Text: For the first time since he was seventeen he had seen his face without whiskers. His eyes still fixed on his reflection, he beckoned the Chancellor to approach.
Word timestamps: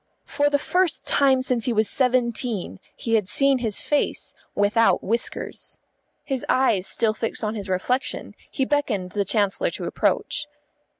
For 0.25 0.49
the 0.49 0.57
first 0.57 1.05
time 1.07 1.43
since 1.43 1.65
he 1.65 1.73
was 1.73 1.87
seventeen 1.87 2.79
he 2.97 3.13
had 3.13 3.29
seen 3.29 3.59
his 3.59 3.81
face 3.83 4.33
without 4.55 5.03
whiskers. 5.03 5.77
His 6.23 6.43
eyes 6.49 6.87
still 6.87 7.13
fixed 7.13 7.43
on 7.43 7.53
his 7.53 7.69
reflection, 7.69 8.33
he 8.49 8.65
beckoned 8.65 9.11
the 9.11 9.23
Chancellor 9.23 9.69
to 9.69 9.83
approach. 9.83 10.47